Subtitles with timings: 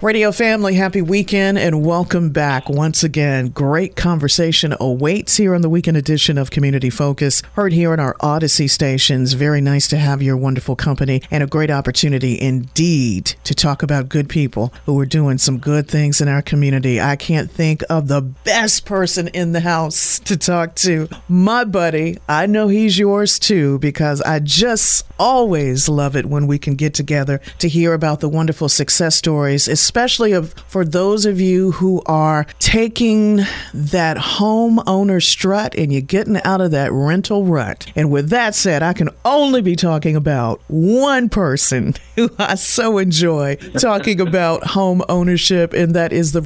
[0.00, 3.48] Radio family, happy weekend and welcome back once again.
[3.48, 8.14] Great conversation awaits here on the weekend edition of Community Focus, heard here on our
[8.18, 9.32] Audacy stations.
[9.32, 14.08] Very nice to have your wonderful company and a great opportunity indeed to talk about
[14.08, 17.00] good people who are doing some good things in our community.
[17.00, 21.08] I can't think of the best person in the house to talk to.
[21.28, 26.60] My buddy, I know he's yours too because I just always love it when we
[26.60, 31.40] can get together to hear about the wonderful success stories especially of, for those of
[31.40, 33.40] you who are taking
[33.72, 37.90] that home owner strut and you're getting out of that rental rut.
[37.96, 42.98] And with that said, I can only be talking about one person who I so
[42.98, 46.42] enjoy talking about home ownership, and that is the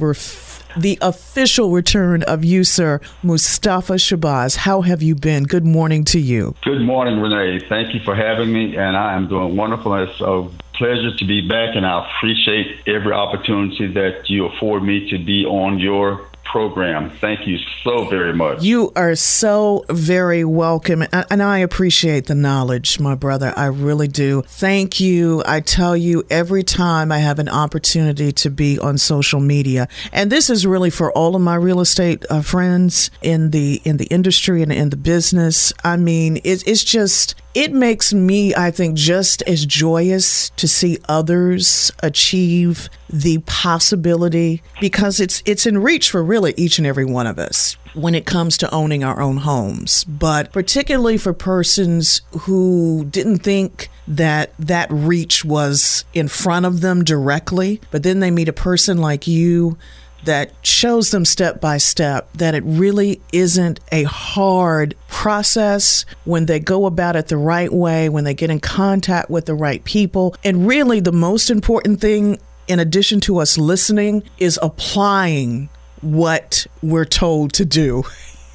[0.77, 4.57] the official return of you, sir, Mustafa Shabazz.
[4.57, 5.43] How have you been?
[5.43, 6.55] Good morning to you.
[6.63, 7.65] Good morning, Renee.
[7.67, 9.93] Thank you for having me, and I am doing wonderful.
[9.95, 15.09] It's a pleasure to be back, and I appreciate every opportunity that you afford me
[15.09, 17.09] to be on your program.
[17.09, 18.63] Thank you so very much.
[18.63, 21.03] You are so very welcome.
[21.11, 23.53] And I appreciate the knowledge, my brother.
[23.55, 24.43] I really do.
[24.43, 25.43] Thank you.
[25.45, 29.87] I tell you every time I have an opportunity to be on social media.
[30.11, 33.97] And this is really for all of my real estate uh, friends in the in
[33.97, 35.73] the industry and in the business.
[35.83, 40.97] I mean, it, it's just it makes me, I think, just as joyous to see
[41.07, 47.27] others achieve the possibility because it's it's in reach for really each and every one
[47.27, 50.03] of us when it comes to owning our own homes.
[50.05, 57.03] But particularly for persons who didn't think that that reach was in front of them
[57.05, 59.77] directly but then they meet a person like you
[60.25, 66.59] that shows them step by step that it really isn't a hard process when they
[66.59, 70.35] go about it the right way, when they get in contact with the right people.
[70.43, 75.69] And really, the most important thing, in addition to us listening, is applying
[76.01, 78.03] what we're told to do.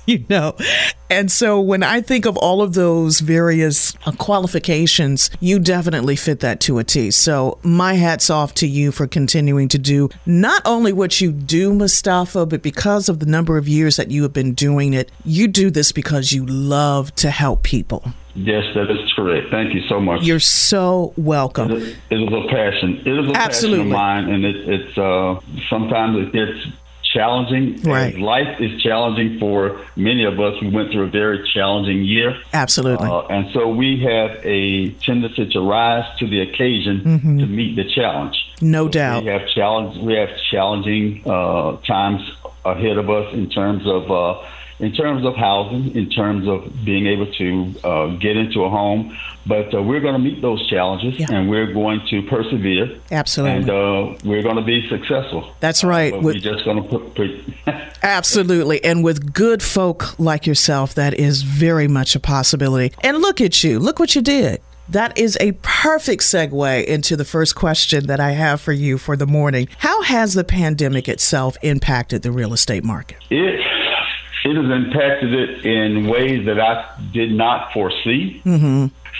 [0.18, 0.56] you know.
[1.10, 6.40] And so when I think of all of those various uh, qualifications, you definitely fit
[6.40, 7.10] that to a T.
[7.10, 11.74] So my hat's off to you for continuing to do not only what you do,
[11.74, 15.46] Mustafa, but because of the number of years that you have been doing it, you
[15.46, 18.12] do this because you love to help people.
[18.34, 19.50] Yes, that is correct.
[19.50, 20.22] Thank you so much.
[20.22, 21.72] You're so welcome.
[21.72, 23.02] It is, it is a passion.
[23.04, 23.78] It is a Absolutely.
[23.78, 26.74] passion of mine, and it, it's uh, sometimes it gets
[27.12, 27.80] challenging.
[27.82, 28.16] Right.
[28.18, 30.60] Life is challenging for many of us.
[30.60, 32.36] We went through a very challenging year.
[32.52, 33.08] Absolutely.
[33.08, 37.38] Uh, and so we have a tendency to rise to the occasion Mm-hmm.
[37.38, 38.36] to meet the challenge.
[38.60, 39.24] No doubt.
[39.24, 39.98] We have challenge.
[40.02, 42.20] We have challenging uh, times
[42.64, 44.42] ahead of us in terms of uh,
[44.80, 49.16] in terms of housing, in terms of being able to uh, get into a home.
[49.48, 51.26] But uh, we're going to meet those challenges, Yeah.
[51.32, 52.98] and we're going to persevere.
[53.10, 53.56] Absolutely.
[53.56, 55.50] And uh, we're going to be successful.
[55.60, 56.12] That's right.
[56.12, 57.14] With- we're just going to put.
[57.14, 57.30] put
[58.02, 58.84] Absolutely.
[58.84, 62.94] And with good folk like yourself, that is very much a possibility.
[63.02, 63.78] And look at you.
[63.78, 64.60] Look what you did.
[64.90, 69.16] That is a perfect segue into the first question that I have for you for
[69.16, 69.68] the morning.
[69.78, 73.18] How has the pandemic itself impacted the real estate market?
[73.30, 73.60] It
[74.44, 78.40] it has impacted it in ways that I did not foresee.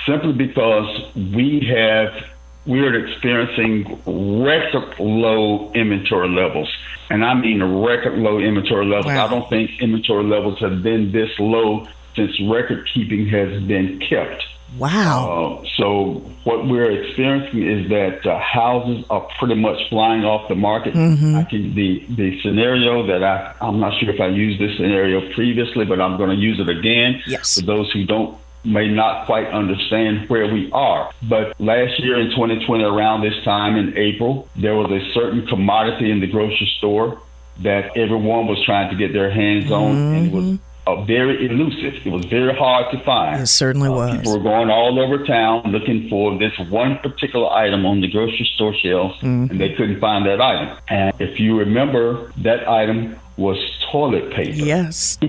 [0.07, 2.13] Simply because we have
[2.67, 3.85] we are experiencing
[4.45, 6.71] record low inventory levels,
[7.11, 9.07] and I mean record low inventory levels.
[9.07, 9.27] Wow.
[9.27, 14.45] I don't think inventory levels have been this low since record keeping has been kept.
[14.77, 15.61] Wow.
[15.63, 16.13] Uh, so
[16.45, 20.95] what we're experiencing is that uh, houses are pretty much flying off the market.
[20.95, 25.33] I can, the the scenario that I I'm not sure if I used this scenario
[25.33, 27.59] previously, but I'm going to use it again Yes.
[27.59, 31.11] for those who don't may not quite understand where we are.
[31.23, 36.11] But last year in 2020, around this time in April, there was a certain commodity
[36.11, 37.21] in the grocery store
[37.61, 40.15] that everyone was trying to get their hands on, mm-hmm.
[40.15, 42.07] and it was uh, very elusive.
[42.07, 43.43] It was very hard to find.
[43.43, 44.17] It certainly uh, was.
[44.17, 48.49] People were going all over town looking for this one particular item on the grocery
[48.55, 49.51] store shelves, mm-hmm.
[49.51, 50.77] and they couldn't find that item.
[50.89, 53.59] And if you remember, that item was
[53.91, 54.57] toilet paper.
[54.57, 55.19] Yes,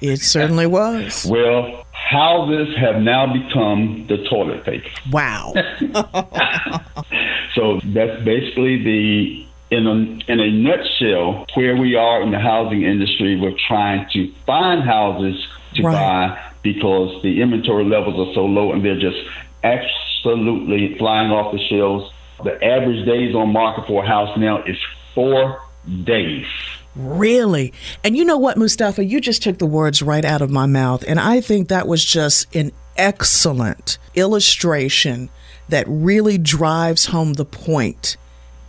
[0.00, 1.26] it certainly was.
[1.26, 4.88] Well, houses have now become the toilet paper.
[5.10, 5.54] Wow.
[7.54, 9.94] so that's basically the in a,
[10.30, 15.46] in a nutshell, where we are in the housing industry, we're trying to find houses
[15.74, 15.92] to right.
[15.92, 19.18] buy because the inventory levels are so low and they're just
[19.64, 22.12] absolutely flying off the shelves.
[22.44, 24.78] The average days on market for a house now is
[25.14, 25.60] four
[26.04, 26.46] days.
[26.96, 27.72] Really?
[28.02, 29.04] And you know what, Mustafa?
[29.04, 31.04] You just took the words right out of my mouth.
[31.06, 35.28] And I think that was just an excellent illustration
[35.68, 38.16] that really drives home the point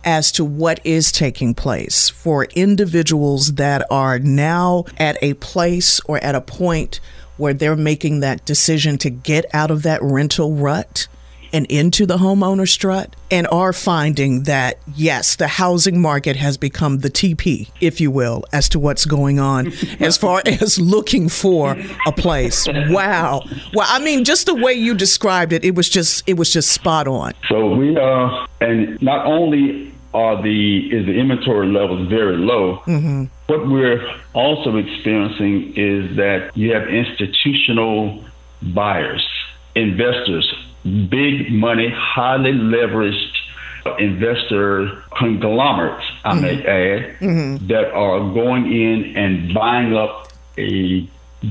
[0.04, 6.18] as to what is taking place for individuals that are now at a place or
[6.18, 7.00] at a point
[7.36, 11.08] where they're making that decision to get out of that rental rut
[11.52, 16.98] and into the homeowner strut and are finding that, yes, the housing market has become
[16.98, 21.76] the TP, if you will, as to what's going on as far as looking for
[22.06, 22.66] a place.
[22.68, 23.42] Wow.
[23.74, 26.70] Well, I mean, just the way you described it, it was just it was just
[26.70, 27.32] spot on.
[27.48, 32.78] So we are, and not only are the is the inventory levels very low.
[32.86, 33.24] Mm-hmm.
[33.46, 38.24] What we're also experiencing is that you have institutional
[38.62, 39.26] buyers,
[39.74, 40.52] investors
[40.84, 43.36] big money, highly leveraged
[43.98, 46.42] investor conglomerates, I mm-hmm.
[46.42, 47.66] may add, mm-hmm.
[47.68, 51.08] that are going in and buying up a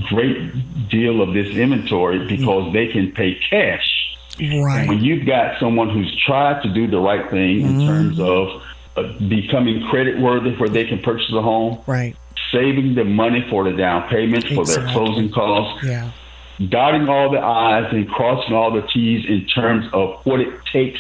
[0.10, 2.74] great deal of this inventory because mm-hmm.
[2.74, 4.18] they can pay cash.
[4.40, 4.82] Right.
[4.82, 7.88] And when you've got someone who's tried to do the right thing in mm-hmm.
[7.88, 8.62] terms of
[8.96, 12.16] uh, becoming credit worthy where they can purchase a home, right.
[12.52, 14.56] saving the money for the down payment, exactly.
[14.56, 16.12] for their closing costs, yeah
[16.58, 21.00] dotting all the I's and crossing all the T's in terms of what it takes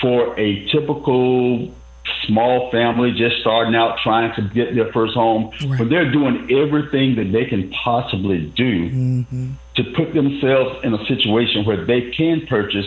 [0.00, 1.74] for a typical
[2.26, 5.50] small family just starting out trying to get their first home.
[5.66, 5.78] Right.
[5.78, 9.52] But they're doing everything that they can possibly do mm-hmm.
[9.76, 12.86] to put themselves in a situation where they can purchase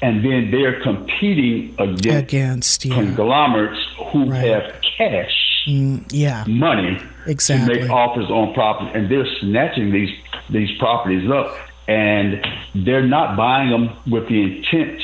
[0.00, 2.94] and then they're competing against, against yeah.
[2.94, 4.44] conglomerates who right.
[4.44, 5.32] have cash,
[5.68, 7.74] mm, yeah, money exactly.
[7.74, 10.10] to make offers on property, and they're snatching these
[10.50, 11.54] these properties up,
[11.86, 12.44] and
[12.74, 15.02] they're not buying them with the intent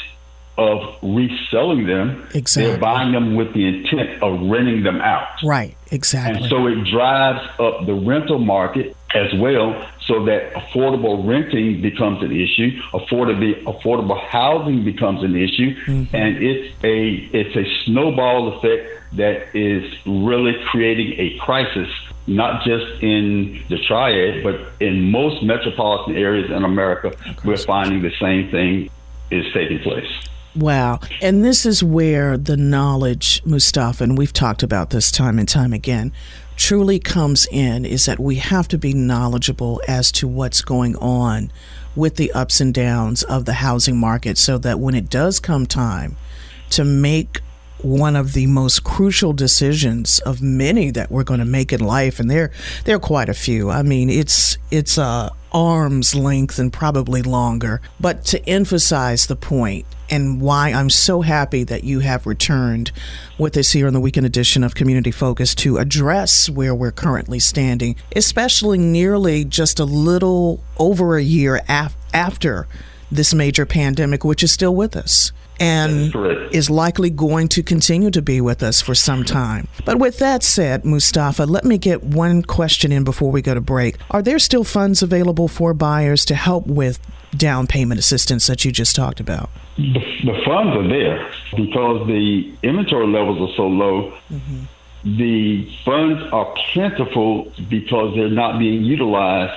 [0.57, 2.27] of reselling them.
[2.35, 2.71] Exactly.
[2.71, 5.29] They're buying them with the intent of renting them out.
[5.43, 6.43] Right, exactly.
[6.43, 12.23] And so it drives up the rental market as well so that affordable renting becomes
[12.23, 16.15] an issue, affordable affordable housing becomes an issue, mm-hmm.
[16.15, 21.89] and it's a it's a snowball effect that is really creating a crisis
[22.27, 27.13] not just in the triad, but in most metropolitan areas in America,
[27.45, 28.91] we're finding the same thing
[29.31, 30.11] is taking place.
[30.57, 31.01] Wow.
[31.21, 35.73] And this is where the knowledge, Mustafa, and we've talked about this time and time
[35.73, 36.13] again,
[36.56, 41.51] truly comes in is that we have to be knowledgeable as to what's going on
[41.97, 45.67] with the ups and downs of the housing market so that when it does come
[45.67, 46.17] time
[46.70, 47.41] to make
[47.84, 52.19] one of the most crucial decisions of many that we're going to make in life,
[52.19, 52.51] and there
[52.84, 53.70] there are quite a few.
[53.70, 57.81] I mean, it's it's a arm's length and probably longer.
[58.01, 62.93] But to emphasize the point and why I'm so happy that you have returned
[63.37, 67.41] with us here on the weekend edition of Community Focus to address where we're currently
[67.41, 72.69] standing, especially nearly just a little over a year af- after
[73.11, 76.15] this major pandemic, which is still with us and
[76.53, 79.67] is likely going to continue to be with us for some time.
[79.85, 83.61] But with that said, Mustafa, let me get one question in before we go to
[83.61, 83.97] break.
[84.13, 87.01] Are there still funds available for buyers to help with
[87.38, 89.50] down payment assistance that you just talked about?
[89.76, 94.12] The, the funds are there because the inventory levels are so low.
[94.31, 95.17] Mm-hmm.
[95.17, 99.53] The funds are plentiful because they're not being utilized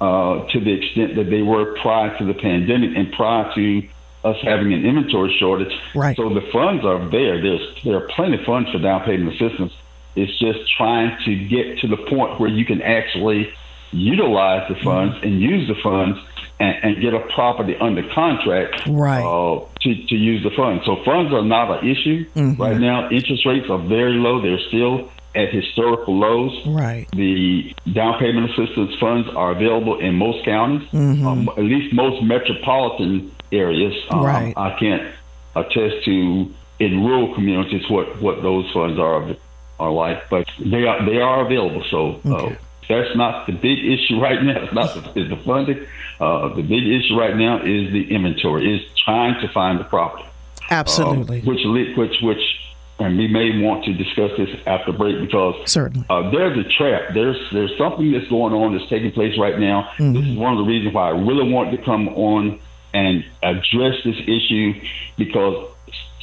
[0.00, 3.88] uh, to the extent that they were prior to the pandemic and prior to
[4.24, 5.72] us having an inventory shortage.
[5.94, 6.16] Right.
[6.16, 7.40] So the funds are there.
[7.40, 9.72] There's there are plenty of funds for down payment assistance.
[10.16, 13.52] It's just trying to get to the point where you can actually
[13.92, 15.26] utilize the funds mm-hmm.
[15.26, 16.18] and use the funds
[16.60, 19.24] and, and, get a property under contract right.
[19.24, 20.84] Uh, to, to use the funds.
[20.84, 22.60] So funds are not an issue mm-hmm.
[22.60, 23.08] right now.
[23.10, 24.40] Interest rates are very low.
[24.42, 26.66] They're still at historical lows.
[26.66, 27.08] Right.
[27.12, 31.26] The down payment assistance funds are available in most counties, mm-hmm.
[31.26, 33.94] um, at least most metropolitan areas.
[34.10, 34.54] Um, right.
[34.56, 35.12] I can't
[35.56, 39.34] attest to in rural communities what, what those funds are
[39.78, 41.82] are like, but they are they are available.
[41.90, 42.54] So uh, okay.
[42.54, 42.58] uh,
[42.90, 44.62] that's not the big issue right now.
[44.64, 45.86] It's not the, the funding.
[46.20, 48.74] Uh, the big issue right now is the inventory.
[48.74, 50.28] Is trying to find the property.
[50.70, 51.40] Absolutely.
[51.40, 52.60] Uh, which which which
[52.98, 57.14] and we may want to discuss this after break because certainly uh, there's a trap.
[57.14, 59.90] There's there's something that's going on that's taking place right now.
[59.96, 60.12] Mm-hmm.
[60.12, 62.60] This is one of the reasons why I really want to come on
[62.92, 64.74] and address this issue
[65.16, 65.70] because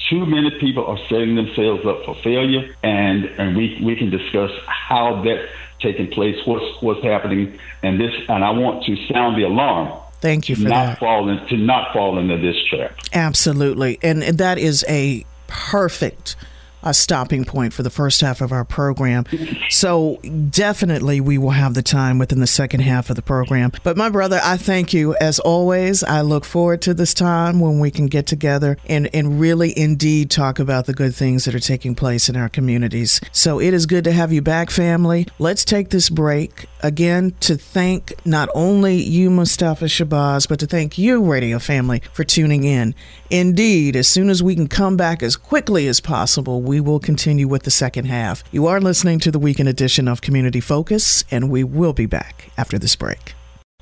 [0.09, 4.51] too many people are setting themselves up for failure, and and we we can discuss
[4.67, 5.47] how that's
[5.79, 8.13] taking place, what's what's happening, and this.
[8.29, 9.99] And I want to sound the alarm.
[10.19, 10.99] Thank you for not that.
[10.99, 12.97] Fall in, to not fall into this trap.
[13.13, 16.35] Absolutely, and that is a perfect
[16.83, 19.25] a stopping point for the first half of our program.
[19.69, 20.17] So
[20.49, 23.71] definitely we will have the time within the second half of the program.
[23.83, 26.03] But my brother, I thank you as always.
[26.03, 30.29] I look forward to this time when we can get together and, and really indeed
[30.29, 33.19] talk about the good things that are taking place in our communities.
[33.31, 35.27] So it is good to have you back, family.
[35.39, 40.97] Let's take this break again to thank not only you, Mustafa Shabazz, but to thank
[40.97, 42.93] you, radio family, for tuning in.
[43.29, 47.47] Indeed, as soon as we can come back as quickly as possible, we will continue
[47.47, 48.43] with the second half.
[48.51, 52.51] You are listening to the weekend edition of Community Focus, and we will be back
[52.57, 53.36] after this break.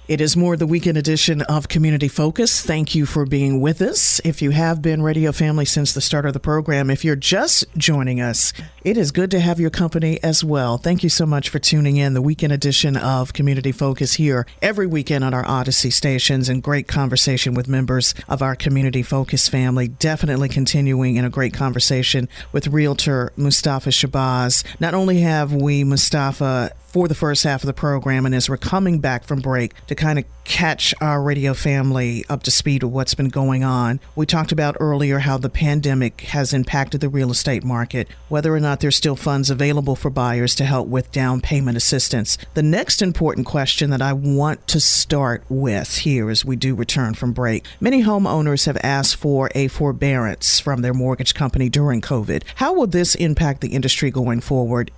[0.08, 2.62] It is more the weekend edition of Community Focus.
[2.62, 4.22] Thank you for being with us.
[4.24, 7.66] If you have been radio family since the start of the program, if you're just
[7.76, 10.78] joining us, it is good to have your company as well.
[10.78, 12.14] Thank you so much for tuning in.
[12.14, 16.88] The weekend edition of Community Focus here every weekend on our Audacy stations and great
[16.88, 19.88] conversation with members of our Community Focus family.
[19.88, 24.64] Definitely continuing in a great conversation with realtor Mustafa Shabazz.
[24.80, 28.26] Not only have we Mustafa for the first half of the program.
[28.26, 32.44] And as we're coming back from break to kind of catch our radio family up
[32.44, 36.54] to speed with what's been going on, we talked about earlier how the pandemic has
[36.54, 40.64] impacted the real estate market, whether or not there's still funds available for buyers to
[40.64, 42.38] help with down payment assistance.
[42.54, 47.14] The next important question that I want to start with here as we do return
[47.14, 52.44] from break many homeowners have asked for a forbearance from their mortgage company during COVID.
[52.56, 54.92] How will this impact the industry going forward?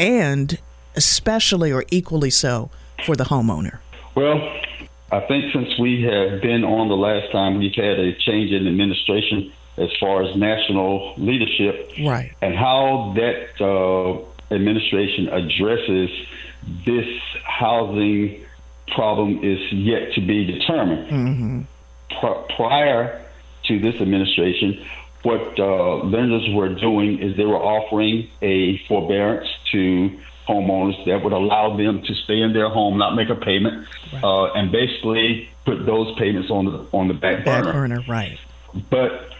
[0.00, 0.58] And
[0.96, 2.70] especially or equally so
[3.04, 3.78] for the homeowner?
[4.14, 4.40] Well,
[5.10, 8.66] I think since we have been on the last time, we've had a change in
[8.66, 12.32] administration as far as national leadership, right?
[12.40, 16.10] And how that uh, administration addresses
[16.84, 17.08] this
[17.44, 18.44] housing
[18.88, 21.08] problem is yet to be determined.
[21.08, 21.60] Mm-hmm.
[22.10, 23.24] P- prior
[23.64, 24.84] to this administration,
[25.22, 31.32] what uh, lenders were doing is they were offering a forbearance to homeowners that would
[31.32, 34.24] allow them to stay in their home, not make a payment, right.
[34.24, 37.64] uh, and basically put those payments on the on the back burner.
[37.64, 38.38] Back burner, right?
[38.90, 39.30] But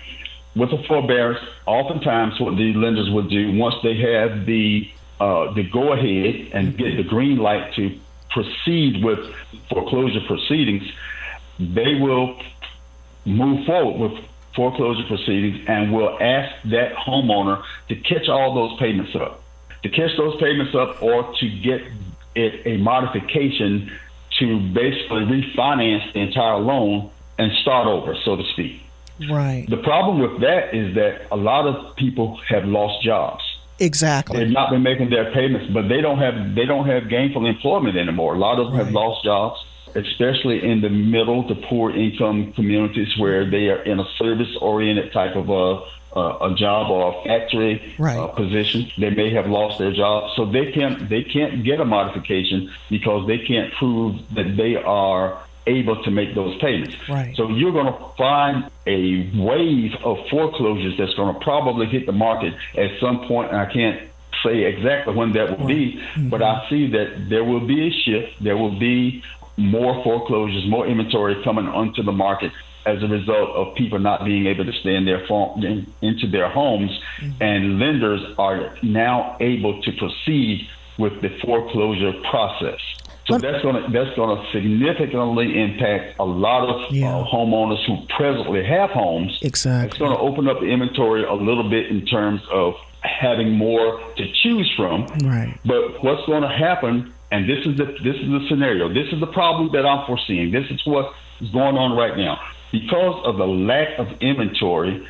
[0.56, 5.62] with a forbearance, oftentimes what the lenders would do once they have the uh, the
[5.64, 7.98] go ahead and get the green light to
[8.30, 9.18] proceed with
[9.68, 10.82] foreclosure proceedings,
[11.58, 12.40] they will
[13.24, 19.14] move forward with foreclosure proceedings and will ask that homeowner to catch all those payments
[19.14, 19.43] up
[19.84, 21.82] to catch those payments up or to get
[22.34, 23.92] it a modification
[24.38, 28.82] to basically refinance the entire loan and start over, so to speak.
[29.30, 29.66] Right.
[29.68, 33.44] The problem with that is that a lot of people have lost jobs.
[33.78, 34.38] Exactly.
[34.38, 37.96] They've not been making their payments, but they don't have they don't have gainful employment
[37.96, 38.34] anymore.
[38.34, 38.84] A lot of them right.
[38.84, 39.62] have lost jobs,
[39.94, 45.12] especially in the middle to poor income communities where they are in a service oriented
[45.12, 45.82] type of a
[46.14, 48.16] uh, a job or a factory right.
[48.16, 48.90] uh, position.
[48.98, 53.26] They may have lost their job, so they can't they can't get a modification because
[53.26, 56.96] they can't prove that they are able to make those payments.
[57.08, 57.34] Right.
[57.36, 62.12] So you're going to find a wave of foreclosures that's going to probably hit the
[62.12, 64.08] market at some point, and I can't
[64.44, 65.68] say exactly when that will right.
[65.68, 66.28] be, mm-hmm.
[66.28, 68.42] but I see that there will be a shift.
[68.42, 69.22] There will be
[69.56, 72.52] more foreclosures, more inventory coming onto the market
[72.86, 76.26] as a result of people not being able to stay in their phone, in, into
[76.26, 77.42] their homes, mm-hmm.
[77.42, 82.80] and lenders are now able to proceed with the foreclosure process.
[83.26, 87.08] So that's going to that's going to significantly impact a lot of yeah.
[87.08, 89.38] uh, homeowners who presently have homes.
[89.40, 93.52] Exactly, it's going to open up the inventory a little bit in terms of having
[93.52, 95.06] more to choose from.
[95.24, 95.58] Right.
[95.64, 97.14] But what's going to happen?
[97.32, 98.92] And this is the this is the scenario.
[98.92, 100.52] This is the problem that I'm foreseeing.
[100.52, 102.38] This is what is going on right now
[102.74, 105.06] because of the lack of inventory,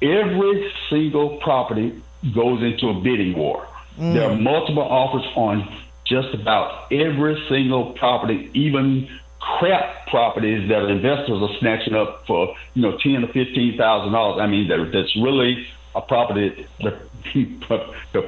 [0.00, 2.00] every single property
[2.34, 3.66] goes into a bidding war.
[3.98, 4.14] Mm.
[4.14, 5.70] There are multiple offers on
[6.06, 12.80] just about every single property, even crap properties that investors are snatching up for you
[12.80, 14.40] know ten to fifteen thousand dollars.
[14.40, 16.94] I mean, that, that's really a property that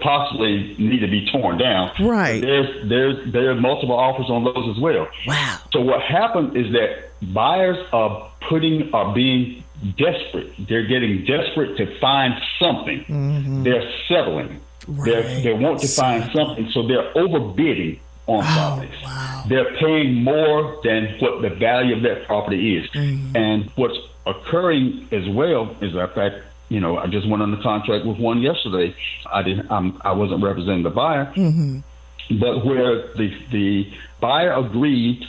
[0.01, 1.93] possibly need to be torn down.
[2.01, 2.41] Right.
[2.41, 5.09] There's there's there's multiple offers on those as well.
[5.27, 5.59] Wow.
[5.73, 9.63] So what happened is that buyers are putting are being
[9.97, 10.53] desperate.
[10.59, 13.05] They're getting desperate to find something.
[13.05, 13.63] Mm-hmm.
[13.63, 14.61] They're settling.
[14.89, 15.43] Right.
[15.43, 19.03] they want to find something, so they're overbidding on oh, properties.
[19.03, 19.45] Wow.
[19.49, 22.91] They're paying more than what the value of that property is.
[22.91, 23.37] Mm-hmm.
[23.37, 26.37] And what's occurring as well is the fact,
[26.69, 28.95] you know, I just went under contract with one yesterday.
[29.31, 31.81] I didn't, I'm, I wasn't representing the buyer, mm-hmm.
[32.41, 35.25] but where the the buyer agreed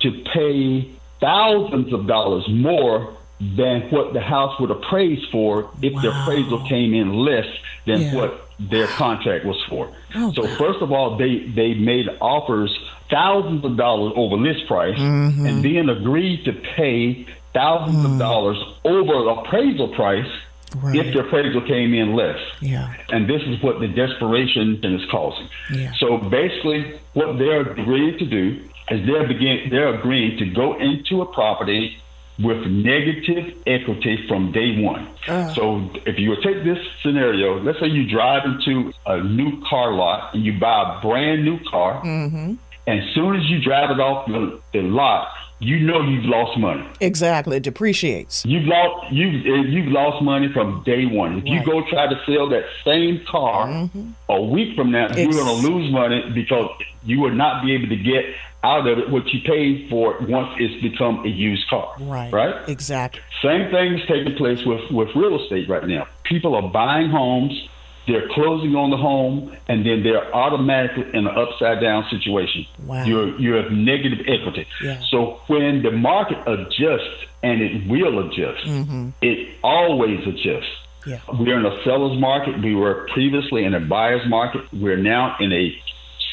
[0.00, 6.02] to pay thousands of dollars more than what the house would appraise for if wow.
[6.02, 7.46] the appraisal came in less
[7.86, 8.14] than yeah.
[8.14, 9.92] what their contract was for.
[10.14, 12.76] Oh, so first of all, they they made offers
[13.10, 15.46] thousands of dollars over list price, mm-hmm.
[15.46, 18.12] and then agreed to pay thousands mm.
[18.12, 20.30] of dollars over appraisal price
[20.76, 20.96] right.
[20.96, 22.38] if the appraisal came in less.
[22.60, 22.94] Yeah.
[23.10, 25.48] And this is what the desperation is causing.
[25.72, 25.92] Yeah.
[25.98, 31.22] So basically, what they're agreeing to do is they're begin they're agreeing to go into
[31.22, 31.96] a property
[32.38, 35.08] with negative equity from day one.
[35.26, 35.52] Uh.
[35.54, 40.34] So if you take this scenario, let's say you drive into a new car lot
[40.34, 42.54] and you buy a brand new car, mm-hmm.
[42.86, 45.28] and as soon as you drive it off the, the lot,
[45.60, 46.86] you know you've lost money.
[47.00, 48.44] Exactly, it depreciates.
[48.44, 51.38] You've lost you you've lost money from day one.
[51.38, 51.52] If right.
[51.52, 54.10] you go try to sell that same car mm-hmm.
[54.28, 56.70] a week from now, you're going to lose money because
[57.04, 58.24] you will not be able to get
[58.64, 61.94] out of it what you paid for it once it's become a used car.
[62.00, 62.32] Right.
[62.32, 62.68] Right?
[62.68, 63.20] Exactly.
[63.42, 66.08] Same thing is taking place with, with real estate right now.
[66.24, 67.68] People are buying homes,
[68.08, 72.66] they're closing on the home, and then they're automatically in an upside down situation.
[72.84, 73.04] Wow.
[73.04, 74.66] You're you have negative equity.
[74.82, 75.00] Yeah.
[75.10, 79.10] So when the market adjusts and it will adjust, mm-hmm.
[79.22, 80.74] it always adjusts.
[81.06, 81.20] Yeah.
[81.32, 82.60] We're in a seller's market.
[82.60, 84.62] We were previously in a buyer's market.
[84.72, 85.80] We're now in a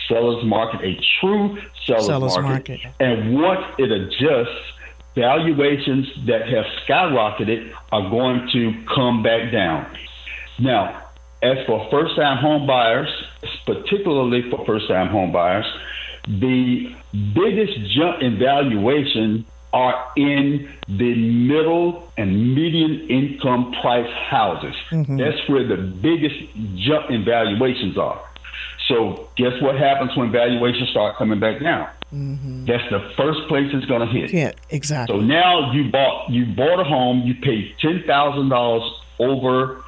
[0.07, 2.83] seller's market, a true seller's, seller's market.
[2.83, 2.91] market.
[2.99, 4.73] And once it adjusts,
[5.15, 9.85] valuations that have skyrocketed are going to come back down.
[10.59, 11.04] Now,
[11.41, 13.09] as for first time home buyers,
[13.65, 15.65] particularly for first time home buyers,
[16.27, 16.95] the
[17.33, 24.75] biggest jump in valuation are in the middle and median income price houses.
[24.89, 25.17] Mm-hmm.
[25.17, 26.35] That's where the biggest
[26.75, 28.21] jump in valuations are.
[28.87, 31.89] So guess what happens when valuations start coming back down?
[32.13, 32.65] Mm-hmm.
[32.65, 34.31] That's the first place it's going to hit.
[34.31, 35.13] Yeah, exactly.
[35.13, 39.83] So now you bought you bought a home, you paid ten thousand dollars over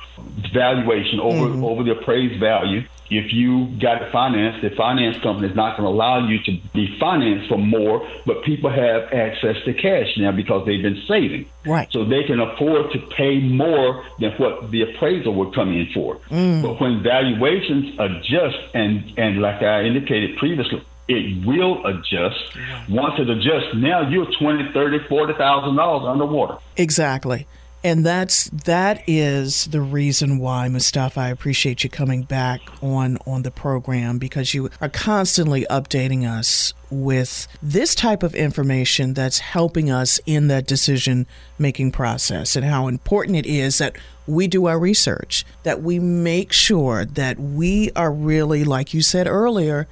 [0.53, 1.63] valuation, over mm-hmm.
[1.63, 2.83] over the appraised value.
[3.09, 6.51] If you got it financed, the finance company is not going to allow you to
[6.73, 11.49] be financed for more, but people have access to cash now because they've been saving.
[11.65, 11.87] Right.
[11.89, 16.17] So they can afford to pay more than what the appraisal would come in for.
[16.29, 16.61] Mm.
[16.61, 22.57] But when valuations adjust, and, and like I indicated previously, it will adjust.
[22.89, 26.57] Once it adjusts, now you're twenty, thirty, forty thousand dollars underwater.
[26.75, 27.47] Exactly.
[27.87, 33.43] And that's that is the reason why Mustafa I appreciate you coming back on on
[33.43, 39.89] the program because you are constantly updating us with this type of information that's helping
[39.89, 43.95] us in that decision making process and how important it is that
[44.27, 49.27] we do our research that we make sure that we are really like you said
[49.27, 49.87] earlier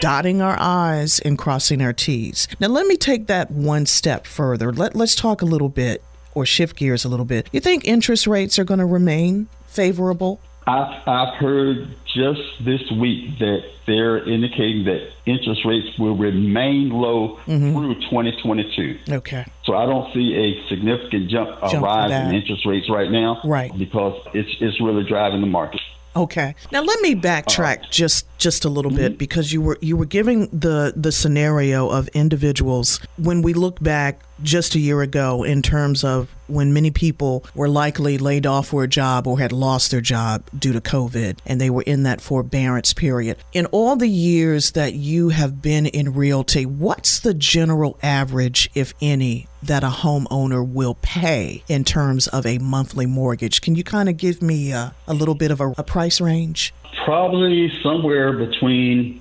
[0.00, 2.46] dotting our I's and crossing our T's.
[2.60, 4.72] Now, let me take that one step further.
[4.72, 6.04] Let, let's talk a little bit
[6.40, 7.48] or shift gears a little bit.
[7.52, 10.40] You think interest rates are going to remain favorable?
[10.66, 17.38] I've, I've heard just this week that they're indicating that interest rates will remain low
[17.46, 17.72] mm-hmm.
[17.72, 18.98] through 2022.
[19.10, 19.44] Okay.
[19.64, 23.40] So I don't see a significant jump, a jump rise in interest rates right now.
[23.44, 23.76] Right.
[23.76, 25.80] Because it's it's really driving the market.
[26.14, 26.54] Okay.
[26.72, 29.00] Now let me backtrack uh, just just a little mm-hmm.
[29.00, 33.80] bit because you were you were giving the the scenario of individuals when we look
[33.80, 38.68] back just a year ago in terms of when many people were likely laid off
[38.68, 42.02] for a job or had lost their job due to COVID and they were in
[42.02, 43.36] that forbearance period.
[43.52, 48.94] In all the years that you have been in realty, what's the general average, if
[49.00, 53.60] any, that a homeowner will pay in terms of a monthly mortgage?
[53.60, 56.74] Can you kind of give me a, a little bit of a, a price range?
[57.04, 59.19] Probably somewhere between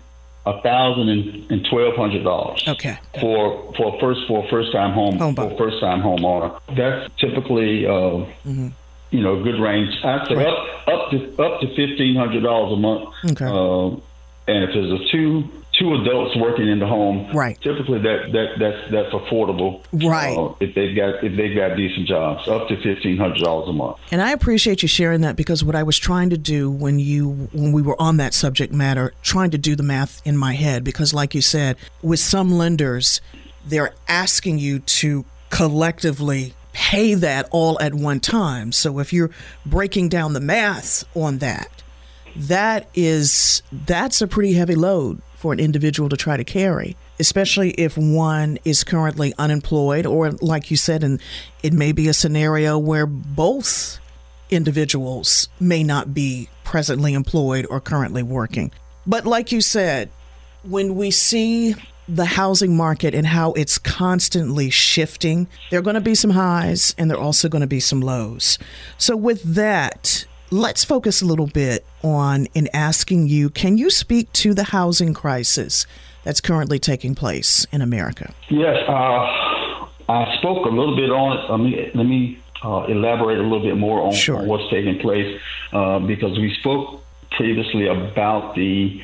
[0.49, 1.09] a thousand
[1.49, 2.63] and twelve hundred dollars.
[2.67, 2.97] Okay.
[3.19, 6.59] For for first for first time home, home for first time homeowner.
[6.75, 7.91] That's typically uh,
[8.45, 8.69] mm-hmm.
[9.11, 9.93] you know, good range.
[10.03, 10.47] I'd say Right.
[10.47, 13.13] up up to up to fifteen hundred dollars a month.
[13.31, 13.45] Okay.
[13.45, 14.01] Um,
[14.47, 15.43] and if there's a two
[15.79, 17.59] two adults working in the home, Right.
[17.61, 20.37] Typically, that that that's that's affordable, Right.
[20.37, 23.73] uh, if they've got if they've got decent jobs, up to fifteen hundred dollars a
[23.73, 23.97] month.
[24.11, 27.49] And I appreciate you sharing that because what I was trying to do when you
[27.53, 30.83] when we were on that subject matter, trying to do the math in my head
[30.83, 33.21] because like you said, with some lenders,
[33.65, 38.71] they're asking you to collectively pay that all at one time.
[38.71, 39.31] So if you're
[39.65, 41.83] breaking down the math on that,
[42.35, 47.71] that is that's a pretty heavy load for an individual to try to carry especially
[47.71, 51.21] if one is currently unemployed or like you said and
[51.63, 53.99] it may be a scenario where both
[54.49, 58.69] individuals may not be presently employed or currently working
[59.07, 60.09] but like you said
[60.63, 61.73] when we see
[62.09, 66.95] the housing market and how it's constantly shifting, there are going to be some highs
[66.97, 68.57] and there are also going to be some lows.
[68.97, 74.31] So, with that, let's focus a little bit on in asking you can you speak
[74.33, 75.85] to the housing crisis
[76.23, 78.33] that's currently taking place in America?
[78.49, 78.91] Yes, uh,
[80.09, 81.49] I spoke a little bit on it.
[81.49, 84.43] Let me let me uh, elaborate a little bit more on, Sure.
[84.43, 85.39] what's taking place
[85.71, 89.01] uh, because we spoke previously about the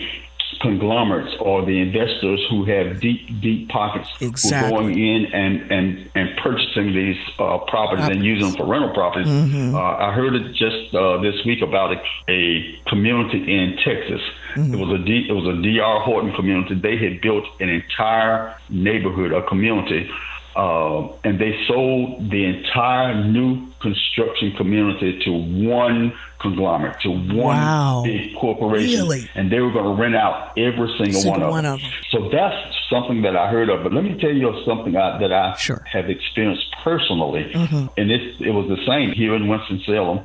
[0.65, 4.69] conglomerates or the investors who have deep, deep pockets Exactly.
[4.69, 8.65] who are going in and, and, and purchasing these uh, properties and using them for
[8.65, 9.27] rental properties.
[9.27, 9.75] Mm-hmm.
[9.75, 12.01] Uh, I heard it just uh, this week about a,
[12.31, 14.21] a community in Texas.
[14.55, 14.73] Mm-hmm.
[14.73, 15.99] It was a D, it was a D.R.
[16.01, 16.75] Horton community.
[16.75, 20.09] They had built an entire neighborhood, a community,
[20.55, 28.01] uh, and they sold the entire new construction community to one conglomerate, to one Wow.
[28.05, 29.29] big corporation, Really?
[29.35, 31.73] and they were going to rent out every single, Single one, of, one them.
[31.75, 31.91] of them.
[32.11, 32.55] So that's
[32.89, 33.83] something that I heard of.
[33.83, 35.83] But let me tell you something I, that I Sure.
[35.91, 37.87] have experienced personally, Mm-hmm.
[37.97, 40.19] and it, it was the same here in Winston Salem.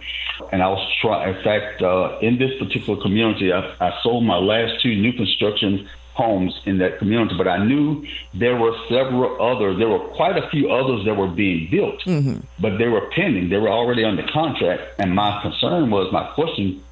[0.53, 1.35] And I was trying.
[1.35, 5.89] In fact, uh, in this particular community, I, I sold my last two new construction
[6.15, 9.79] homes in that community, but I knew there were several others.
[9.79, 12.41] There were quite a few others that were being built, Mm-hmm.
[12.59, 13.49] but they were pending.
[13.49, 14.83] They were already under contract.
[14.99, 16.83] And my concern was, my question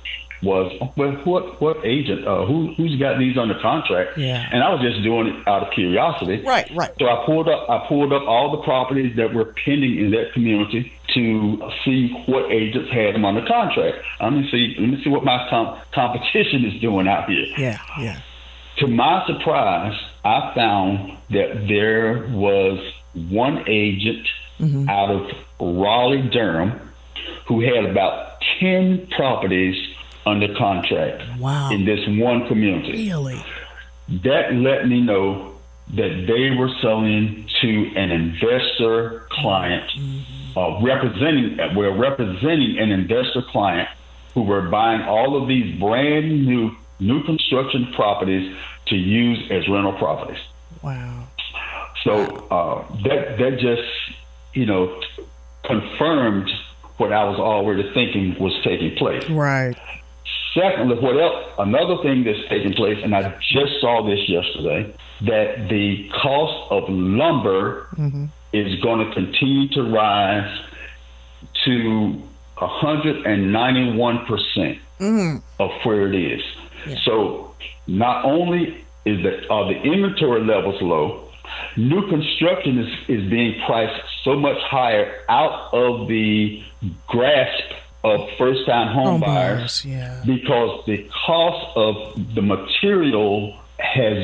[0.41, 4.17] was, well, what what agent, uh, who who's got these under contract?
[4.17, 4.49] Yeah.
[4.53, 6.43] And I was just doing it out of curiosity.
[6.45, 6.93] Right, right.
[7.01, 10.33] So I pulled up I pulled up all the properties that were pending in that
[10.35, 13.99] community to see what agents had them under contract.
[14.21, 17.47] Let me see let me see what my com- competition is doing out here.
[17.59, 18.21] Yeah, yeah.
[18.79, 22.79] To my surprise, I found that there was
[23.15, 24.27] one agent
[24.89, 26.81] out of Raleigh, Durham,
[27.47, 29.77] who had about 10 properties
[30.27, 31.71] under contract Wow.
[31.71, 33.43] in this one community Really?
[34.25, 35.53] that let me know
[35.95, 39.91] that they were selling to an investor client,
[40.57, 43.89] uh, representing we're representing an investor client
[44.35, 48.57] who were buying all of these brand new new construction properties
[48.87, 50.43] to use as rental properties.
[50.83, 51.25] Wow.
[52.05, 53.83] So uh, that that just
[54.55, 55.01] you know
[55.65, 56.51] confirmed
[56.97, 59.29] what I was already thinking was taking place.
[59.31, 59.77] Right.
[60.55, 61.53] Secondly, what else?
[61.59, 66.89] Another thing that's taking place, and I just saw this yesterday, that the cost of
[66.89, 67.89] lumber
[68.53, 70.61] is going to continue to rise
[71.65, 72.23] to
[72.57, 75.43] 191 percent Mm.
[75.59, 76.43] of where it is.
[77.05, 77.55] So,
[77.87, 81.29] not only is that are the inventory levels low,
[81.77, 86.63] new construction is, is being priced so much higher out of the
[87.07, 87.73] grasp
[88.05, 90.23] of first time home Home buyers buyers, yeah.
[90.25, 94.17] because the cost of the material has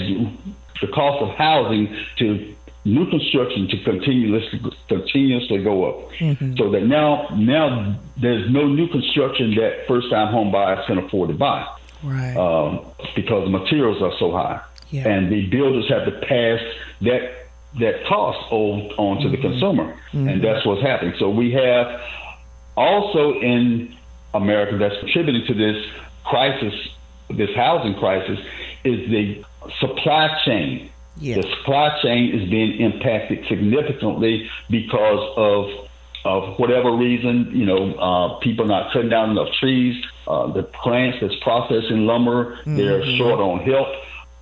[0.81, 6.11] the cost of housing to new construction to continuously continuously go up.
[6.13, 6.57] Mm-hmm.
[6.57, 11.31] So that now now there's no new construction that first time home buyers can afford
[11.31, 11.67] to buy
[12.03, 12.37] Right.
[12.37, 12.85] um,
[13.17, 15.09] because the materials are so high, Yeah.
[15.09, 16.61] and the builders have to pass
[17.01, 17.47] that
[17.81, 21.15] that cost on, on to the consumer, and that's what's happening.
[21.19, 22.01] So we have
[22.77, 23.97] also in
[24.33, 25.85] America that's contributing to this
[26.25, 26.75] crisis,
[27.31, 28.39] this housing crisis,
[28.85, 29.45] is the
[29.81, 30.91] supply chain.
[31.17, 31.37] Yeah.
[31.37, 35.89] The supply chain is being impacted significantly because of
[36.25, 41.19] of whatever reason, you know, uh, people not cutting down enough trees, uh, the plants
[41.21, 43.89] that's processing lumber, they're short on help,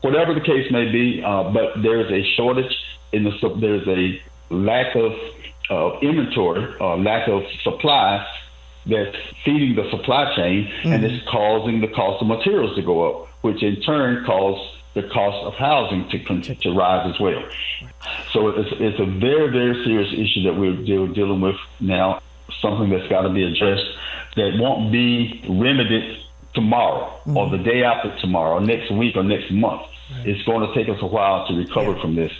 [0.03, 1.23] whatever the case may be.
[1.25, 2.73] Uh, but there's a shortage
[3.13, 4.23] in the there's a
[4.55, 5.13] lack of
[5.71, 8.27] uh, inventory, uh, lack of supply
[8.87, 13.29] that's feeding the supply chain, and it's causing the cost of materials to go up,
[13.43, 17.43] which in turn causes the cost of housing to to rise as well.
[18.33, 22.21] So it's it's a very very serious issue that we're deal- dealing with now.
[22.61, 23.87] Something that's got to be addressed.
[24.37, 26.19] that won't be remedied
[26.55, 27.37] tomorrow mm-hmm.
[27.37, 29.83] or the day after tomorrow, or next week or next month.
[30.11, 30.29] Right.
[30.29, 32.03] It's going to take us a while to recover yeah.
[32.03, 32.33] from this.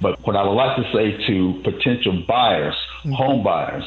[0.00, 3.12] But what I would like to say to potential buyers, mm-hmm.
[3.12, 3.84] home buyers,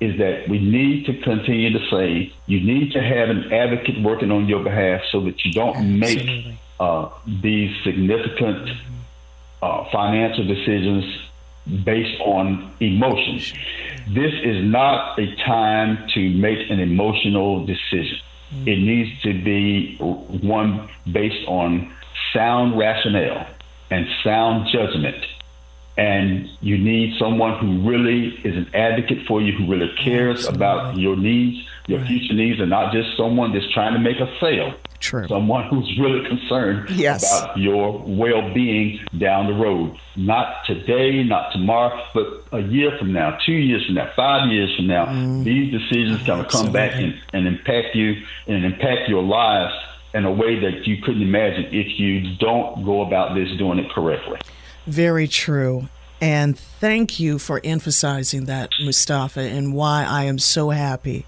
[0.00, 4.30] is that we need to continue to say you need to have an advocate working
[4.30, 6.44] on your behalf so that you don't Absolutely.
[6.44, 8.70] make uh, these significant
[9.62, 11.04] uh, financial decisions
[11.84, 13.52] based on emotions.
[14.08, 18.18] This is not a time to make an emotional decision.
[18.64, 21.92] It needs to be one based on
[22.32, 23.46] sound rationale
[23.90, 25.22] and sound judgment
[25.98, 30.56] and you need someone who really is an advocate for you, who really cares Absolutely.
[30.56, 32.06] about your needs, your right.
[32.06, 34.74] future needs, and not just someone that's trying to make a sale.
[35.08, 35.26] True.
[35.26, 37.24] Someone who's really concerned yes.
[37.24, 39.98] about your well being down the road.
[40.16, 44.76] Not today, not tomorrow, but a year from now, two years from now, five years
[44.76, 45.06] from now.
[45.06, 45.44] Mm.
[45.44, 49.72] These decisions going to come back and, and impact you and impact your lives
[50.12, 53.90] in a way that you couldn't imagine if you don't go about this doing it
[53.90, 54.38] correctly.
[54.86, 55.88] Very true.
[56.20, 61.24] And thank you for emphasizing that, Mustafa, and why I am so happy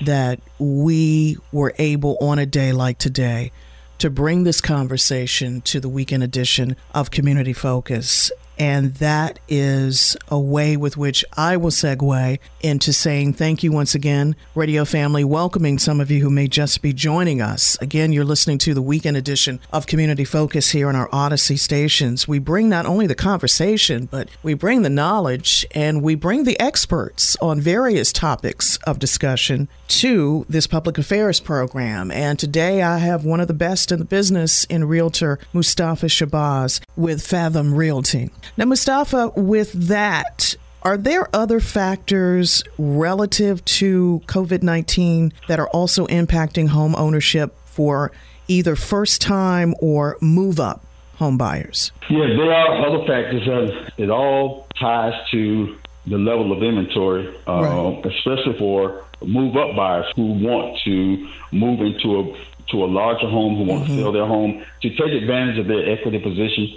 [0.00, 3.52] that we were able on a day like today
[3.98, 8.32] to bring this conversation to the weekend edition of Community Focus.
[8.60, 13.94] And that is a way with which I will segue into saying thank you once
[13.94, 17.78] again, radio family, welcoming some of you who may just be joining us.
[17.80, 22.28] Again, you're listening to the weekend edition of Community Focus here on our Audacy stations.
[22.28, 26.60] We bring not only the conversation, but we bring the knowledge and we bring the
[26.60, 32.10] experts on various topics of discussion to this public affairs program.
[32.10, 36.82] And today I have one of the best in the business in realtor, Mustafa Shabazz
[36.94, 38.28] with Fathom Realty.
[38.56, 46.06] Now, Mustafa, with that, are there other factors relative to COVID 19 that are also
[46.06, 48.12] impacting home ownership for
[48.48, 50.84] either first time or move up
[51.16, 51.92] home buyers?
[52.08, 53.44] Yeah, there are other factors.
[53.44, 58.06] That it all ties to the level of inventory, uh, right.
[58.06, 63.56] especially for move up buyers who want to move into a to a larger home,
[63.56, 63.96] who want mm-hmm.
[63.96, 66.76] to sell their home, to take advantage of their equity position.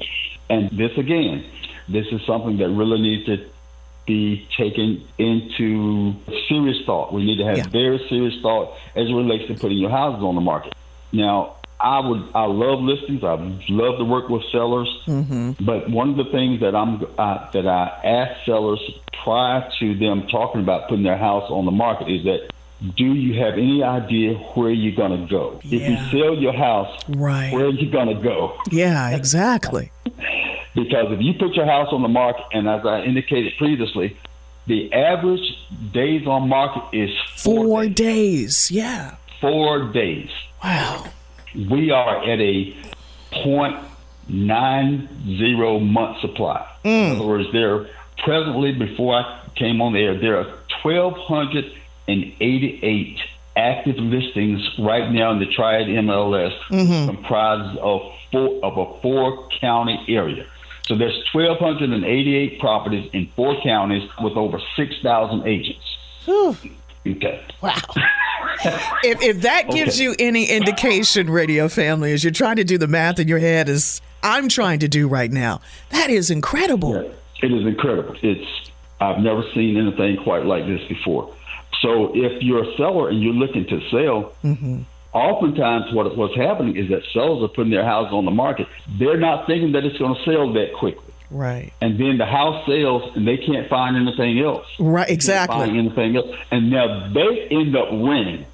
[0.49, 1.45] And this again,
[1.88, 3.49] this is something that really needs to
[4.06, 6.15] be taken into
[6.49, 7.13] serious thought.
[7.13, 7.67] We need to have yeah.
[7.67, 10.73] very serious thought as it relates to putting your houses on the market.
[11.12, 13.23] Now, I would I love listings.
[13.23, 13.36] I
[13.69, 14.89] love to work with sellers.
[15.06, 15.65] Mm-hmm.
[15.65, 18.79] But one of the things that I'm uh, that I ask sellers
[19.23, 22.49] prior to them talking about putting their house on the market is that
[22.96, 25.60] do you have any idea where you're going to go?
[25.63, 25.80] Yeah.
[25.80, 27.54] If you sell your house, right.
[27.54, 28.58] where are you going to go?
[28.72, 29.91] Yeah, exactly.
[30.76, 34.17] because if you put your house on the market, and as I indicated previously,
[34.67, 35.58] the average
[35.93, 37.96] days on market is four, four days.
[37.96, 38.72] days.
[38.72, 39.15] Yeah.
[39.39, 40.30] Four days.
[40.63, 41.06] Wow.
[41.56, 42.76] We are at a
[43.43, 43.78] point
[44.28, 46.67] nine zero month supply.
[46.84, 47.12] Mm.
[47.12, 47.88] In other words, there
[48.24, 51.72] presently before I came on the air, there are twelve hundred
[52.08, 53.20] and eighty eight
[53.56, 57.13] active listings right now in the Triad MLS mm-hmm.
[57.13, 60.46] comprised of four of a four county area.
[60.88, 65.98] So there's 1,288 properties in four counties with over 6,000 agents.
[66.26, 66.58] Whew.
[67.08, 67.42] Okay.
[67.62, 67.76] Wow.
[69.04, 70.04] if, if that gives okay.
[70.04, 73.70] you any indication, radio family, as you're trying to do the math in your head,
[73.70, 75.62] as I'm trying to do right now,
[75.92, 76.96] that is incredible.
[76.96, 78.16] Yeah, it is incredible.
[78.22, 81.34] It's I've never seen anything quite like this before.
[81.84, 84.82] So if you're a seller and you're looking to sell, mm-hmm
[85.13, 88.67] oftentimes what what's happening is that sellers are putting their house on the market.
[88.98, 91.13] They're not thinking that it's going to sell that quickly.
[91.30, 91.74] Right.
[91.82, 94.67] And then the house sells and they can't find anything else.
[94.80, 95.58] Right, exactly.
[95.58, 96.36] Find anything else.
[96.52, 98.46] And now they end up winning.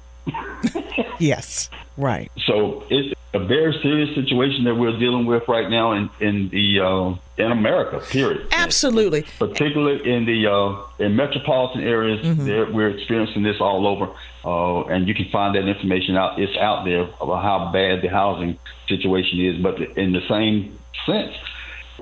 [1.18, 1.70] Yes.
[1.96, 2.30] Right.
[2.46, 6.80] So it's a very serious situation that we're dealing with right now in in the
[6.80, 8.00] uh, in America.
[8.08, 8.46] Period.
[8.52, 9.24] Absolutely.
[9.38, 12.74] Particularly in the uh, in metropolitan areas, mm-hmm.
[12.74, 14.08] we're experiencing this all over,
[14.44, 16.40] uh, and you can find that information out.
[16.40, 19.62] It's out there about how bad the housing situation is.
[19.62, 21.34] But in the same sense,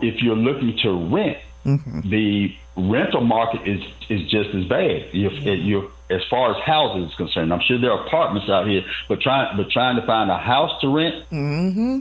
[0.01, 2.09] if you're looking to rent, mm-hmm.
[2.09, 5.09] the rental market is is just as bad.
[5.13, 7.53] You're, you're as far as housing is concerned.
[7.53, 10.73] I'm sure there are apartments out here, but trying but trying to find a house
[10.81, 11.25] to rent.
[11.31, 11.99] Mm-hmm.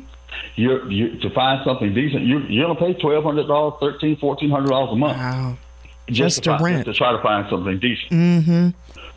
[0.56, 2.26] You're, you to find something decent.
[2.26, 5.18] You're, you're gonna pay twelve hundred dollars, thirteen, fourteen hundred dollars a month.
[5.18, 5.58] Wow.
[6.08, 6.86] Just, just to, find, rent.
[6.86, 8.12] to try to find something decent.
[8.12, 8.70] Mm-hmm.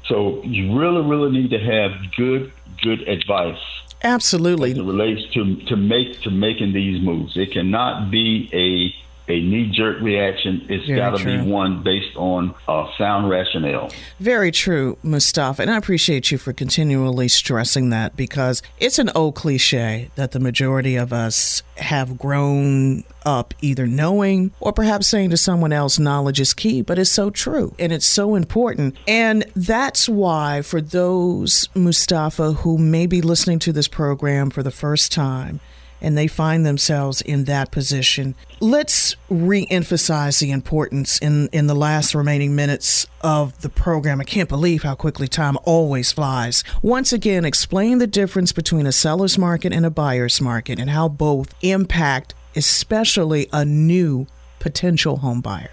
[0.07, 3.61] So you really, really need to have good, good advice.
[4.03, 4.73] Absolutely.
[4.73, 7.37] As it relates to to make to making these moves.
[7.37, 8.95] It cannot be a
[9.31, 10.67] a knee jerk reaction.
[10.69, 13.91] It's got to be one based on uh, sound rationale.
[14.19, 15.63] Very true, Mustafa.
[15.63, 20.41] And I appreciate you for continually stressing that because it's an old cliche that the
[20.41, 26.41] majority of us have grown up either knowing or perhaps saying to someone else, knowledge
[26.41, 28.97] is key, but it's so true and it's so important.
[29.07, 34.71] And that's why, for those, Mustafa, who may be listening to this program for the
[34.71, 35.61] first time,
[36.01, 38.35] and they find themselves in that position.
[38.61, 44.21] Let's re-emphasize the importance in, in the last remaining minutes of the program.
[44.21, 46.65] I can't believe how quickly time always flies.
[46.83, 51.09] Once again, explain the difference between a seller's market and a buyer's market and how
[51.09, 54.27] both impact especially a new
[54.59, 55.71] potential home buyer.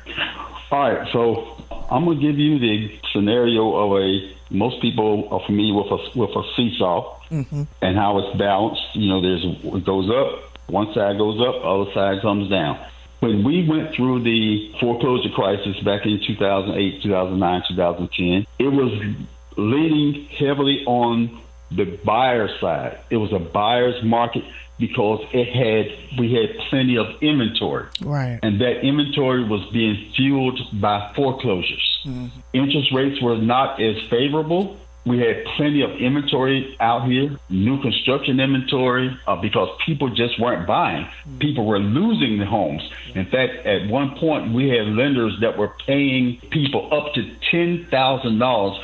[0.72, 1.57] All right, so
[1.90, 6.18] I'm going to give you the scenario of a most people are familiar with a
[6.18, 7.64] with a seesaw mm-hmm.
[7.82, 8.82] and how it's balanced.
[8.94, 12.80] You know, there's it goes up, one side goes up, other side comes down.
[13.20, 19.16] When we went through the foreclosure crisis back in 2008, 2009, 2010, it was
[19.58, 21.40] leaning heavily on
[21.72, 23.00] the buyer side.
[23.10, 24.44] It was a buyer's market
[24.80, 27.88] because it had we had plenty of inventory.
[28.02, 28.40] Right.
[28.44, 32.00] And that inventory was being fueled by foreclosures.
[32.06, 32.28] Mm-hmm.
[32.54, 34.78] Interest rates were not as favorable.
[35.06, 40.68] We had plenty of inventory out here, new construction inventory, uh, because people just weren't
[40.68, 41.06] buying.
[41.06, 41.38] Mm-hmm.
[41.38, 42.82] People were losing the homes.
[43.16, 48.84] In fact, at one point, we had lenders that were paying people up to $10,000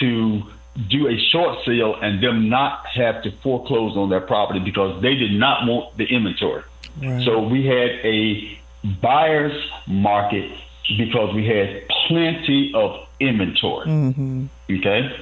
[0.00, 0.42] to
[0.88, 5.14] do a short sale and them not have to foreclose on their property because they
[5.14, 6.62] did not want the inventory.
[7.02, 7.24] Right.
[7.24, 8.58] So we had a
[9.00, 10.50] buyer's market
[10.96, 13.86] because we had plenty of inventory.
[13.86, 14.46] Mm-hmm.
[14.70, 15.16] Okay.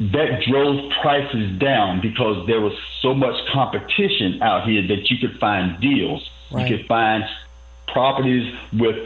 [0.00, 5.38] That drove prices down because there was so much competition out here that you could
[5.38, 6.28] find deals.
[6.50, 6.68] Right.
[6.68, 7.24] You could find
[7.86, 8.96] properties with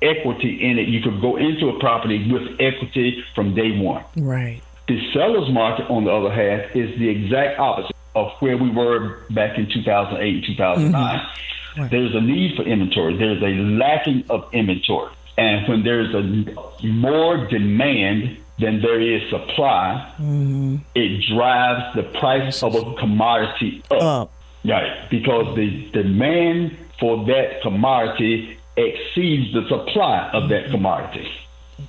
[0.00, 0.88] equity in it.
[0.88, 4.04] You could go into a property with equity from day one.
[4.16, 4.62] Right.
[4.92, 9.24] The seller's market, on the other hand, is the exact opposite of where we were
[9.30, 10.92] back in 2008 and 2009.
[10.92, 11.80] Mm-hmm.
[11.80, 11.90] Right.
[11.90, 13.16] There's a need for inventory.
[13.16, 15.10] There's a lacking of inventory.
[15.38, 20.76] And when there's a more demand than there is supply, mm-hmm.
[20.94, 24.02] it drives the price of a commodity up.
[24.02, 24.32] up.
[24.62, 25.08] Right.
[25.08, 31.30] Because the demand for that commodity exceeds the supply of that commodity.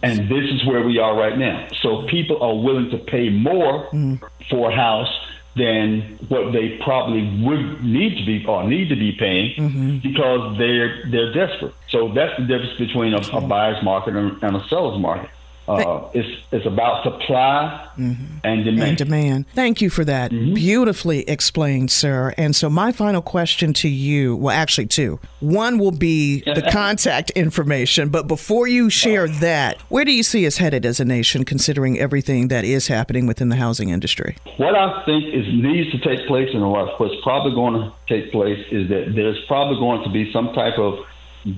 [0.04, 1.68] And this is where we are right now.
[1.82, 4.22] So people are willing to pay more mm.
[4.50, 5.10] for a house
[5.56, 9.98] than what they probably would need to be or need to be paying mm-hmm.
[10.00, 11.74] because they're they're desperate.
[11.90, 15.30] So that's the difference between a, a buyer's market and, and a seller's market.
[15.68, 18.38] Uh, it's it's about supply mm-hmm.
[18.44, 18.90] and demand.
[18.90, 19.46] And demand.
[19.54, 20.32] Thank you for that.
[20.32, 20.56] Mm-hmm.
[20.56, 22.34] Beautifully explained, sir.
[22.38, 25.20] And so my final question to you, well, actually two.
[25.40, 30.46] One will be the contact information, but before you share that, where do you see
[30.46, 34.36] us headed as a nation, considering everything that is happening within the housing industry?
[34.58, 38.66] What I think is needs to take place, and what's probably going to take place,
[38.70, 41.00] is that there's probably going to be some type of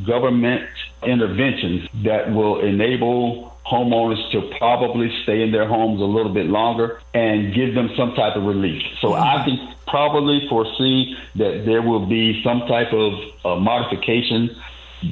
[0.05, 0.67] government
[1.03, 7.01] interventions that will enable homeowners to probably stay in their homes a little bit longer
[7.13, 8.83] and give them some type of relief.
[9.01, 9.23] So mm-hmm.
[9.23, 14.55] I can probably foresee that there will be some type of uh, modification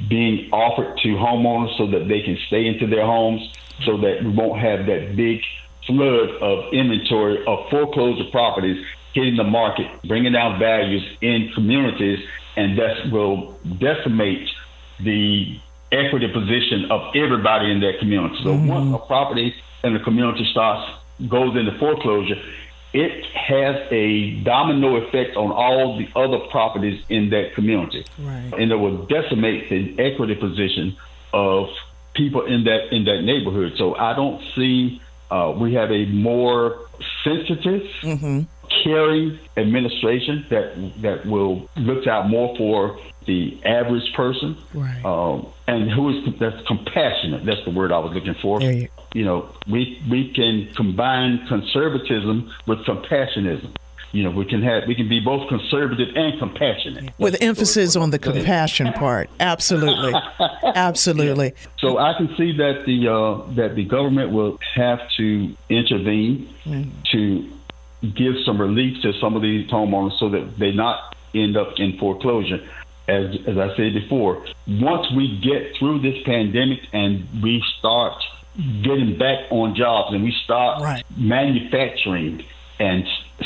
[0.08, 3.52] being offered to homeowners so that they can stay into their homes
[3.84, 5.40] so that we won't have that big
[5.86, 12.18] flood of inventory of foreclosure properties hitting the market, bringing down values in communities,
[12.56, 14.48] and that will decimate
[15.00, 15.58] the
[15.94, 18.36] equity position of everybody in that community.
[18.42, 18.66] So mm-hmm.
[18.68, 20.90] once a property in the community starts
[21.28, 22.40] goes into foreclosure,
[22.92, 28.52] it has a domino effect on all the other properties in that community, right.
[28.56, 30.96] and it will decimate the equity position
[31.32, 31.68] of
[32.14, 33.72] people in that in that neighborhood.
[33.76, 36.78] So I don't see uh, we have a more
[37.24, 38.42] sensitive, mm-hmm.
[38.84, 45.04] Caring administration that that will look out more for the average person, right.
[45.04, 47.44] um, and who is that's compassionate.
[47.44, 48.60] That's the word I was looking for.
[48.60, 53.70] You, you know, we we can combine conservatism with compassionism
[54.14, 58.10] you know we can have we can be both conservative and compassionate with emphasis on
[58.10, 60.14] the compassion part absolutely
[60.76, 61.70] absolutely yeah.
[61.78, 66.88] so i can see that the uh, that the government will have to intervene mm.
[67.10, 67.50] to
[68.12, 71.98] give some relief to some of these homeowners so that they not end up in
[71.98, 72.60] foreclosure
[73.08, 78.22] as as I said before, once we get through this pandemic and we start
[78.82, 81.04] getting back on jobs and we start right.
[81.16, 82.44] manufacturing
[82.78, 83.04] and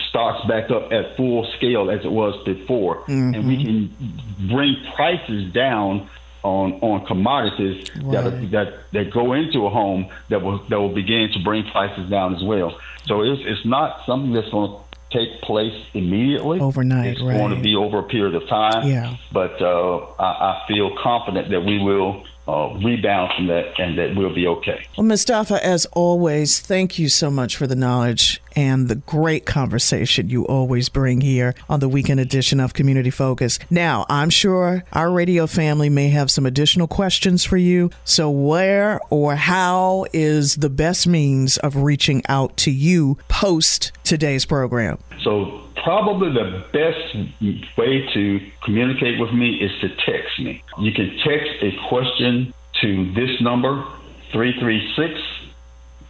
[0.08, 3.34] starts back up at full scale as it was before, mm-hmm.
[3.34, 6.08] and we can bring prices down
[6.48, 8.24] on on commodities right.
[8.24, 12.08] that that that go into a home that will that will begin to bring prices
[12.08, 12.78] down as well.
[13.06, 14.78] So it's it's not something that's going to
[15.10, 17.12] take place immediately overnight.
[17.12, 17.36] It's right.
[17.36, 18.86] going to be over a period of time.
[18.86, 19.16] Yeah.
[19.32, 24.16] But uh, I, I feel confident that we will uh, rebound from that and that
[24.16, 24.86] we'll be okay.
[24.96, 30.28] Well, Mustafa, as always, thank you so much for the knowledge and the great conversation
[30.28, 33.56] you always bring here on the weekend edition of Community Focus.
[33.70, 37.92] Now, I'm sure our radio family may have some additional questions for you.
[38.04, 44.44] So, where or how is the best means of reaching out to you post today's
[44.44, 44.98] program?
[45.22, 50.64] So, probably the best way to communicate with me is to text me.
[50.80, 53.84] You can text a question to this number,
[54.32, 55.37] 336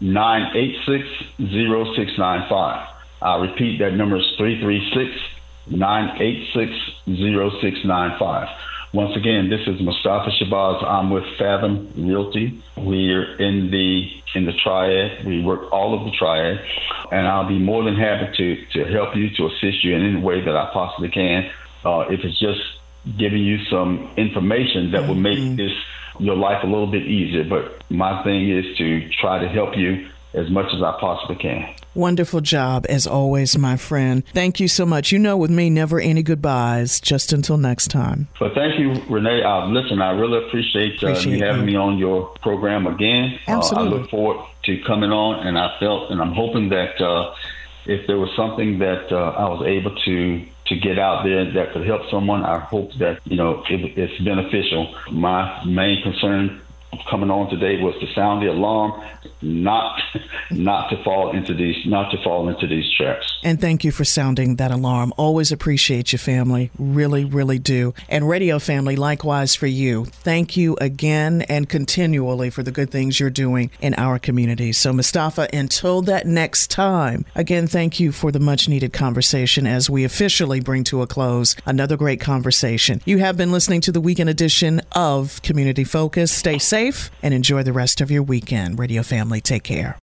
[0.01, 2.89] 986 0695.
[3.21, 5.21] I'll repeat that number is 336
[5.71, 6.73] 986
[7.07, 8.49] 0695.
[8.95, 10.83] Once again, this is Mustafa Shabazz.
[10.83, 12.63] I'm with Fathom Realty.
[12.77, 15.27] We're in the in the triad.
[15.27, 16.65] We work all of the triad,
[17.13, 20.21] and I'll be more than happy to to help you to assist you in any
[20.21, 21.51] way that I possibly can.
[21.85, 22.61] Uh, if it's just
[23.17, 25.57] giving you some information that will make mm-hmm.
[25.57, 25.73] this
[26.19, 27.45] your life a little bit easier.
[27.45, 31.75] But my thing is to try to help you as much as I possibly can.
[31.95, 34.25] Wonderful job, as always, my friend.
[34.29, 35.11] Thank you so much.
[35.11, 37.01] You know, with me, never any goodbyes.
[37.01, 38.29] Just until next time.
[38.39, 39.43] But thank you, Renee.
[39.43, 41.67] Uh, listen, I really appreciate, uh, appreciate you having you.
[41.67, 43.39] me on your program again.
[43.49, 43.93] Absolutely.
[43.93, 47.35] Uh, I look forward to coming on, and I felt, and I'm hoping that uh,
[47.87, 51.73] if there was something that uh, I was able to to get out there that
[51.73, 54.95] could help someone, I hope that you know it, it's beneficial.
[55.11, 56.61] My main concern
[57.09, 59.03] coming on today was to sound the alarm,
[59.43, 60.01] not
[60.51, 63.39] not to fall into these not to fall into these traps.
[63.45, 65.13] And thank you for sounding that alarm.
[65.17, 66.71] Always appreciate you, family.
[66.79, 67.95] Really, really do.
[68.09, 70.07] And radio family, likewise for you.
[70.07, 74.73] Thank you again and continually for the good things you're doing in our community.
[74.73, 79.89] So, Mustafa, until that next time, again, thank you for the much needed conversation as
[79.89, 83.01] we officially bring to a close another great conversation.
[83.05, 86.33] You have been listening to the weekend edition of Community Focus.
[86.33, 88.79] Stay safe and enjoy the rest of your weekend.
[88.79, 89.99] Radio family, take care.